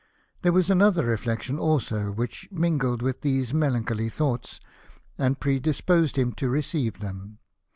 [0.41, 4.59] There was another reflection also which mingled with these melancholy thoughts,
[5.15, 7.37] and predisposed hhn to receive them.